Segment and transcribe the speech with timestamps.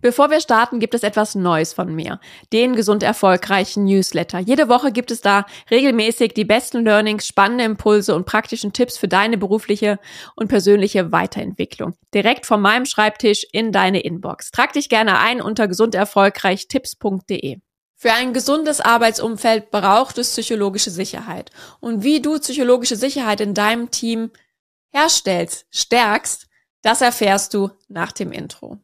[0.00, 2.20] Bevor wir starten, gibt es etwas Neues von mir.
[2.52, 4.38] Den gesund erfolgreichen Newsletter.
[4.38, 9.08] Jede Woche gibt es da regelmäßig die besten Learnings, spannende Impulse und praktischen Tipps für
[9.08, 9.98] deine berufliche
[10.36, 11.94] und persönliche Weiterentwicklung.
[12.14, 14.50] Direkt von meinem Schreibtisch in deine Inbox.
[14.50, 17.58] Trag dich gerne ein unter gesunderfolgreichtipps.de.
[17.96, 21.50] Für ein gesundes Arbeitsumfeld braucht es psychologische Sicherheit.
[21.80, 24.30] Und wie du psychologische Sicherheit in deinem Team
[24.88, 26.46] herstellst, stärkst,
[26.80, 28.80] das erfährst du nach dem Intro.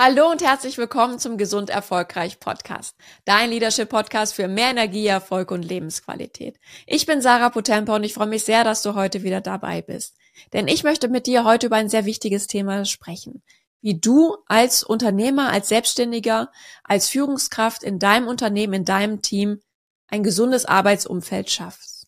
[0.00, 2.94] Hallo und herzlich willkommen zum Gesund Erfolgreich Podcast.
[3.24, 6.56] Dein Leadership Podcast für mehr Energie, Erfolg und Lebensqualität.
[6.86, 10.16] Ich bin Sarah Potempo und ich freue mich sehr, dass du heute wieder dabei bist.
[10.52, 13.42] Denn ich möchte mit dir heute über ein sehr wichtiges Thema sprechen.
[13.80, 16.52] Wie du als Unternehmer, als Selbstständiger,
[16.84, 19.60] als Führungskraft in deinem Unternehmen, in deinem Team
[20.06, 22.06] ein gesundes Arbeitsumfeld schaffst.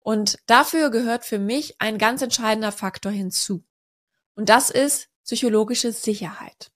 [0.00, 3.64] Und dafür gehört für mich ein ganz entscheidender Faktor hinzu.
[4.34, 6.72] Und das ist psychologische Sicherheit.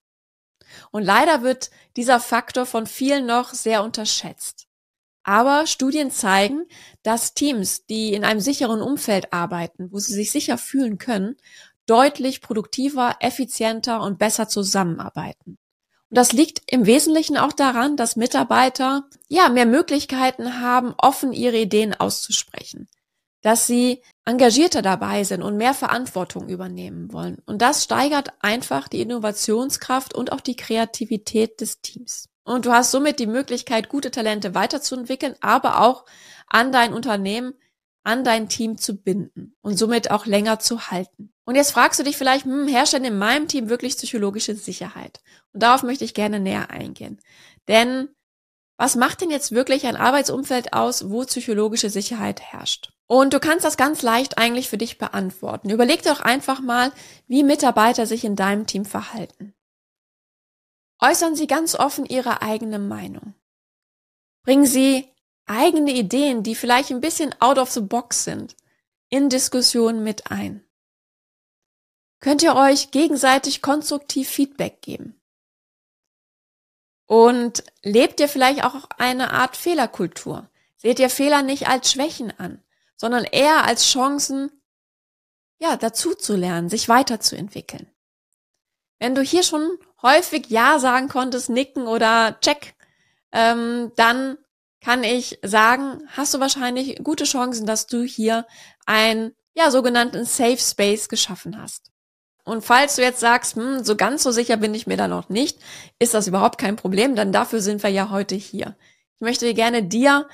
[0.91, 4.67] Und leider wird dieser Faktor von vielen noch sehr unterschätzt.
[5.23, 6.67] Aber Studien zeigen,
[7.03, 11.37] dass Teams, die in einem sicheren Umfeld arbeiten, wo sie sich sicher fühlen können,
[11.87, 15.59] deutlich produktiver, effizienter und besser zusammenarbeiten.
[16.09, 21.59] Und das liegt im Wesentlichen auch daran, dass Mitarbeiter ja mehr Möglichkeiten haben, offen ihre
[21.59, 22.89] Ideen auszusprechen
[23.43, 27.39] dass sie engagierter dabei sind und mehr Verantwortung übernehmen wollen.
[27.47, 32.29] Und das steigert einfach die Innovationskraft und auch die Kreativität des Teams.
[32.45, 36.05] Und du hast somit die Möglichkeit, gute Talente weiterzuentwickeln, aber auch
[36.49, 37.55] an dein Unternehmen,
[38.05, 41.33] an dein Team zu binden und somit auch länger zu halten.
[41.45, 45.21] Und jetzt fragst du dich vielleicht, hm, herrscht denn in meinem Team wirklich psychologische Sicherheit?
[45.53, 47.21] Und darauf möchte ich gerne näher eingehen.
[47.67, 48.09] Denn
[48.79, 52.93] was macht denn jetzt wirklich ein Arbeitsumfeld aus, wo psychologische Sicherheit herrscht?
[53.07, 55.71] Und du kannst das ganz leicht eigentlich für dich beantworten.
[55.71, 56.93] Überleg doch einfach mal,
[57.29, 59.55] wie Mitarbeiter sich in deinem Team verhalten.
[61.01, 63.35] Äußern sie ganz offen ihre eigene Meinung.
[64.43, 65.09] Bringen sie
[65.45, 68.57] eigene Ideen, die vielleicht ein bisschen out of the box sind,
[69.09, 70.65] in Diskussionen mit ein.
[72.21, 75.21] Könnt ihr euch gegenseitig konstruktiv Feedback geben?
[77.07, 80.51] Und lebt ihr vielleicht auch eine Art Fehlerkultur?
[80.77, 82.63] Seht ihr Fehler nicht als Schwächen an?
[82.97, 84.51] Sondern eher als Chancen,
[85.59, 87.91] ja, dazu zu lernen, sich weiterzuentwickeln.
[88.99, 92.75] Wenn du hier schon häufig Ja sagen konntest, nicken oder check,
[93.33, 94.39] ähm, dann
[94.81, 98.47] kann ich sagen, hast du wahrscheinlich gute Chancen, dass du hier
[98.87, 101.91] ein ja, sogenannten Safe Space geschaffen hast.
[102.45, 105.29] Und falls du jetzt sagst, hm, so ganz so sicher bin ich mir da noch
[105.29, 105.59] nicht,
[105.99, 108.77] ist das überhaupt kein Problem, dann dafür sind wir ja heute hier.
[109.17, 110.29] Ich möchte gerne dir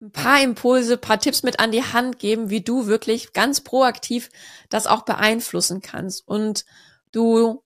[0.00, 4.28] ein paar Impulse, paar Tipps mit an die Hand geben, wie du wirklich ganz proaktiv
[4.68, 6.64] das auch beeinflussen kannst und
[7.12, 7.64] du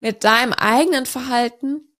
[0.00, 1.96] mit deinem eigenen Verhalten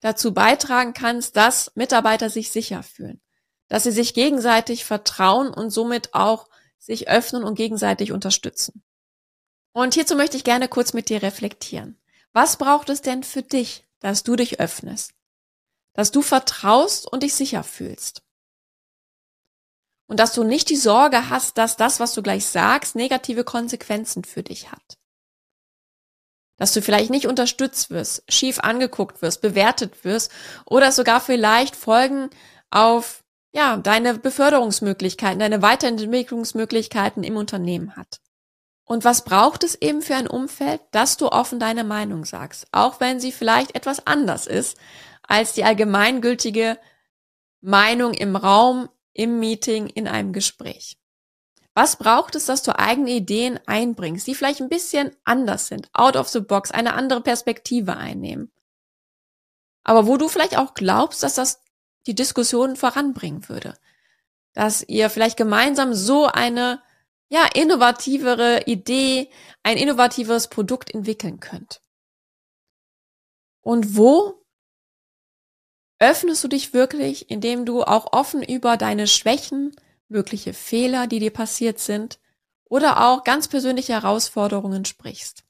[0.00, 3.20] dazu beitragen kannst, dass Mitarbeiter sich sicher fühlen,
[3.68, 6.48] dass sie sich gegenseitig vertrauen und somit auch
[6.78, 8.82] sich öffnen und gegenseitig unterstützen.
[9.72, 12.00] Und hierzu möchte ich gerne kurz mit dir reflektieren.
[12.32, 15.12] Was braucht es denn für dich, dass du dich öffnest?
[15.92, 18.22] Dass du vertraust und dich sicher fühlst?
[20.10, 24.24] Und dass du nicht die Sorge hast, dass das, was du gleich sagst, negative Konsequenzen
[24.24, 24.98] für dich hat.
[26.56, 30.32] Dass du vielleicht nicht unterstützt wirst, schief angeguckt wirst, bewertet wirst
[30.66, 32.28] oder sogar vielleicht Folgen
[32.70, 33.22] auf
[33.52, 38.20] ja, deine Beförderungsmöglichkeiten, deine Weiterentwicklungsmöglichkeiten im Unternehmen hat.
[38.84, 42.98] Und was braucht es eben für ein Umfeld, dass du offen deine Meinung sagst, auch
[42.98, 44.76] wenn sie vielleicht etwas anders ist
[45.22, 46.78] als die allgemeingültige
[47.60, 50.96] Meinung im Raum im Meeting, in einem Gespräch.
[51.74, 56.16] Was braucht es, dass du eigene Ideen einbringst, die vielleicht ein bisschen anders sind, out
[56.16, 58.50] of the box, eine andere Perspektive einnehmen?
[59.82, 61.60] Aber wo du vielleicht auch glaubst, dass das
[62.06, 63.74] die Diskussion voranbringen würde.
[64.52, 66.82] Dass ihr vielleicht gemeinsam so eine,
[67.28, 69.30] ja, innovativere Idee,
[69.62, 71.80] ein innovativeres Produkt entwickeln könnt.
[73.60, 74.39] Und wo
[76.00, 79.76] öffnest du dich wirklich, indem du auch offen über deine Schwächen,
[80.08, 82.18] mögliche Fehler, die dir passiert sind,
[82.64, 85.44] oder auch ganz persönliche Herausforderungen sprichst.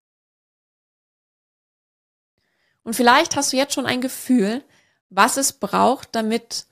[2.82, 4.64] Und vielleicht hast du jetzt schon ein Gefühl,
[5.08, 6.66] was es braucht, damit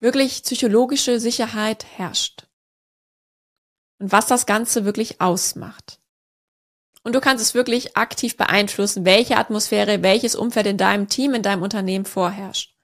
[0.00, 2.46] wirklich psychologische Sicherheit herrscht.
[3.98, 6.00] Und was das Ganze wirklich ausmacht.
[7.02, 11.42] Und du kannst es wirklich aktiv beeinflussen, welche Atmosphäre, welches Umfeld in deinem Team, in
[11.42, 12.75] deinem Unternehmen vorherrscht.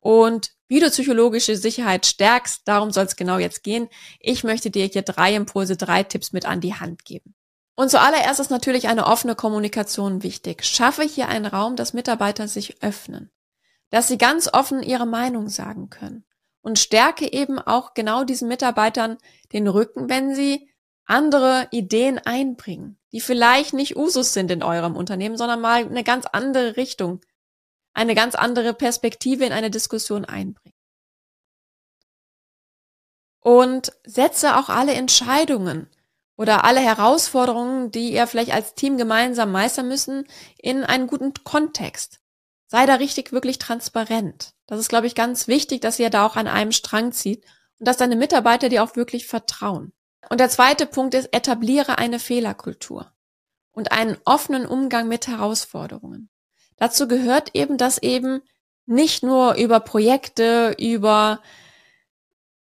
[0.00, 2.62] Und wie du psychologische Sicherheit stärkst.
[2.64, 3.88] Darum soll es genau jetzt gehen.
[4.18, 7.34] Ich möchte dir hier drei Impulse, drei Tipps mit an die Hand geben.
[7.74, 10.64] Und zuallererst ist natürlich eine offene Kommunikation wichtig.
[10.64, 13.30] Schaffe hier einen Raum, dass Mitarbeiter sich öffnen,
[13.90, 16.24] dass sie ganz offen ihre Meinung sagen können
[16.62, 19.18] und stärke eben auch genau diesen Mitarbeitern
[19.52, 20.68] den Rücken, wenn sie
[21.06, 26.26] andere Ideen einbringen, die vielleicht nicht Usus sind in eurem Unternehmen, sondern mal eine ganz
[26.26, 27.20] andere Richtung,
[27.92, 30.76] eine ganz andere Perspektive in eine Diskussion einbringen.
[33.40, 35.88] Und setze auch alle Entscheidungen
[36.36, 40.26] oder alle Herausforderungen, die ihr vielleicht als Team gemeinsam meistern müssen,
[40.56, 42.20] in einen guten Kontext.
[42.66, 44.54] Sei da richtig wirklich transparent.
[44.66, 47.44] Das ist, glaube ich, ganz wichtig, dass ihr da auch an einem Strang zieht
[47.78, 49.92] und dass deine Mitarbeiter dir auch wirklich vertrauen.
[50.30, 53.12] Und der zweite Punkt ist, etabliere eine Fehlerkultur
[53.72, 56.29] und einen offenen Umgang mit Herausforderungen.
[56.80, 58.40] Dazu gehört eben, dass eben
[58.86, 61.40] nicht nur über Projekte, über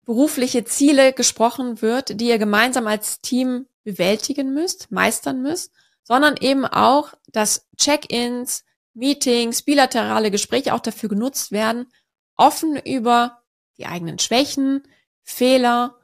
[0.06, 5.71] berufliche Ziele gesprochen wird, die ihr gemeinsam als Team bewältigen müsst, meistern müsst,
[6.04, 11.88] sondern eben auch, dass Check-ins, Meetings, bilaterale Gespräche auch dafür genutzt werden,
[12.36, 13.42] offen über
[13.77, 14.83] die eigenen Schwächen,
[15.24, 15.95] Fehler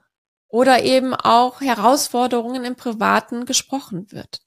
[0.47, 4.44] oder eben auch Herausforderungen im Privaten gesprochen wird.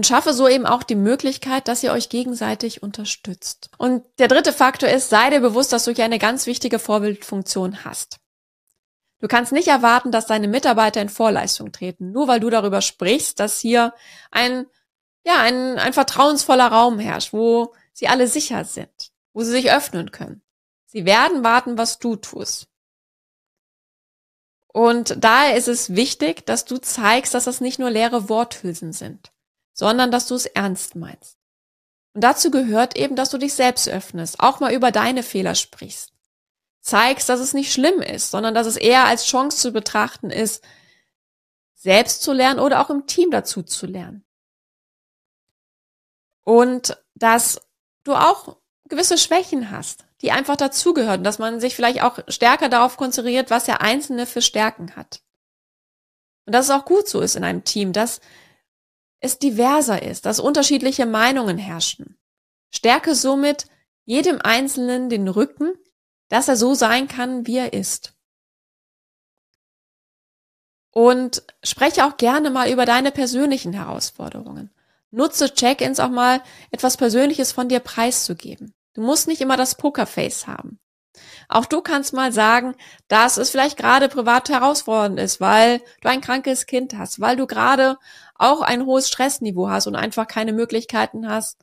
[0.00, 3.68] Und schaffe so eben auch die Möglichkeit, dass ihr euch gegenseitig unterstützt.
[3.76, 7.84] Und der dritte Faktor ist, sei dir bewusst, dass du hier eine ganz wichtige Vorbildfunktion
[7.84, 8.18] hast.
[9.18, 13.40] Du kannst nicht erwarten, dass deine Mitarbeiter in Vorleistung treten, nur weil du darüber sprichst,
[13.40, 13.92] dass hier
[14.30, 14.64] ein
[15.22, 20.12] ja, ein, ein vertrauensvoller Raum herrscht, wo sie alle sicher sind, wo sie sich öffnen
[20.12, 20.40] können.
[20.86, 22.68] Sie werden warten, was du tust.
[24.68, 29.30] Und daher ist es wichtig, dass du zeigst, dass das nicht nur leere Worthülsen sind,
[29.72, 31.38] sondern dass du es ernst meinst.
[32.14, 36.12] Und dazu gehört eben, dass du dich selbst öffnest, auch mal über deine Fehler sprichst.
[36.80, 40.64] Zeigst, dass es nicht schlimm ist, sondern dass es eher als Chance zu betrachten ist,
[41.74, 44.24] selbst zu lernen oder auch im Team dazu zu lernen
[46.50, 47.60] und dass
[48.02, 48.56] du auch
[48.88, 53.64] gewisse Schwächen hast, die einfach dazugehören, dass man sich vielleicht auch stärker darauf konzentriert, was
[53.64, 55.22] der Einzelne für Stärken hat.
[56.46, 58.20] Und dass es auch gut so ist in einem Team, dass
[59.20, 62.18] es diverser ist, dass unterschiedliche Meinungen herrschen.
[62.70, 63.66] Stärke somit
[64.04, 65.72] jedem Einzelnen den Rücken,
[66.28, 68.14] dass er so sein kann, wie er ist.
[70.92, 74.70] Und spreche auch gerne mal über deine persönlichen Herausforderungen.
[75.12, 78.74] Nutze Check-ins auch mal etwas Persönliches von dir preiszugeben.
[78.94, 80.79] Du musst nicht immer das Pokerface haben.
[81.48, 82.76] Auch du kannst mal sagen,
[83.08, 87.46] dass es vielleicht gerade privat herausfordernd ist, weil du ein krankes Kind hast, weil du
[87.46, 87.98] gerade
[88.36, 91.58] auch ein hohes Stressniveau hast und einfach keine Möglichkeiten hast,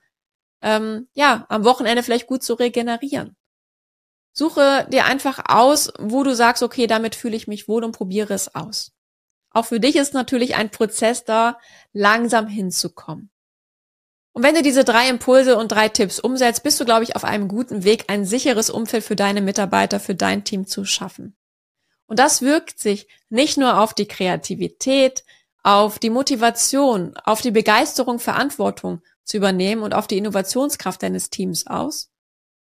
[0.61, 3.35] ähm, ja, am Wochenende vielleicht gut zu regenerieren.
[4.33, 8.33] Suche dir einfach aus, wo du sagst, okay, damit fühle ich mich wohl und probiere
[8.33, 8.91] es aus.
[9.49, 11.57] Auch für dich ist natürlich ein Prozess da,
[11.93, 13.31] langsam hinzukommen.
[14.37, 17.23] Und wenn du diese drei Impulse und drei Tipps umsetzt, bist du, glaube ich, auf
[17.23, 21.35] einem guten Weg, ein sicheres Umfeld für deine Mitarbeiter, für dein Team zu schaffen.
[22.05, 25.23] Und das wirkt sich nicht nur auf die Kreativität,
[25.63, 31.65] auf die Motivation, auf die Begeisterung, Verantwortung zu übernehmen und auf die Innovationskraft deines Teams
[31.65, 32.11] aus,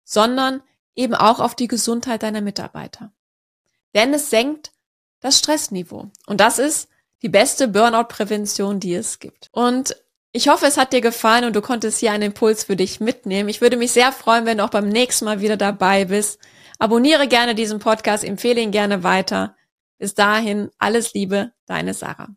[0.03, 0.65] sondern
[0.97, 3.13] eben auch auf die Gesundheit deiner Mitarbeiter.
[3.95, 4.73] Denn es senkt
[5.21, 6.11] das Stressniveau.
[6.27, 6.89] Und das ist
[7.23, 9.51] die beste Burnout-Prävention, die es gibt.
[9.53, 9.95] Und
[10.33, 13.49] ich hoffe, es hat dir gefallen und du konntest hier einen Impuls für dich mitnehmen.
[13.49, 16.39] Ich würde mich sehr freuen, wenn du auch beim nächsten Mal wieder dabei bist.
[16.79, 19.57] Abonniere gerne diesen Podcast, empfehle ihn gerne weiter.
[19.99, 22.29] Bis dahin, alles Liebe, deine Sarah.